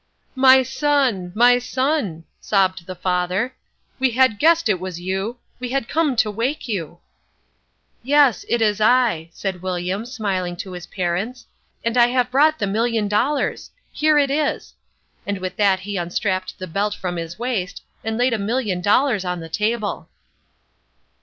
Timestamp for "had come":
5.69-6.15